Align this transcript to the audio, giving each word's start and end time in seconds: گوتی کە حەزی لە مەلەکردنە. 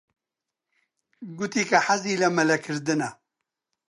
گوتی 1.37 1.63
کە 1.69 1.77
حەزی 1.85 2.19
لە 2.21 2.27
مەلەکردنە. 2.37 3.09